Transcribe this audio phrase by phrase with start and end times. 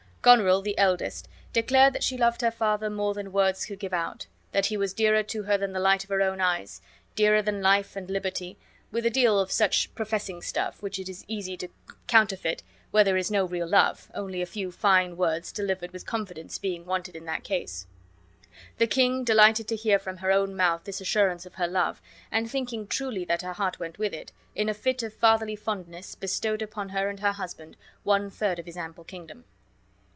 [0.23, 4.27] Goneril, the eldest, declared that she loved her father more than words could give out,
[4.51, 6.79] that he was dearer to her than the light of her own eyes,
[7.15, 8.55] dearer than life and liberty,
[8.91, 11.69] with a deal of such professing stuff, which is easy to
[12.05, 12.61] counterfeit
[12.91, 16.85] where there is no real love, only a few fine words delivered with confidence being
[16.85, 17.87] wanted in that case.
[18.77, 21.99] The king, delighted to hear from her own mouth this assurance of her love,
[22.31, 26.13] and thinking truly that her heart went with it, in a fit of fatherly fondness
[26.13, 29.45] bestowed upon her and her husband one third of his ample kingdom.